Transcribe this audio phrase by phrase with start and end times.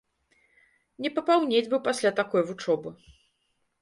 [1.05, 2.89] Не папаўнець бы пасля такой вучобы.